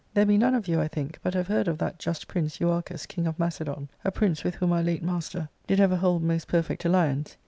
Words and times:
There 0.15 0.25
be 0.25 0.35
none 0.35 0.55
of 0.55 0.67
you, 0.67 0.81
I 0.81 0.87
think, 0.87 1.19
but 1.21 1.35
have 1.35 1.45
heard 1.45 1.67
of 1.67 1.77
that 1.77 1.99
just 1.99 2.27
prince 2.27 2.57
Euarchus, 2.59 3.05
king 3.05 3.27
of 3.27 3.37
Macedon; 3.37 3.87
a 4.03 4.09
prince 4.09 4.43
with 4.43 4.55
whom 4.55 4.71
our 4.73 4.81
late 4.81 5.03
master 5.03 5.47
did 5.67 5.79
ever 5.79 5.97
hold 5.97 6.23
most 6.23 6.47
perfect 6.47 6.85
alliance. 6.85 7.37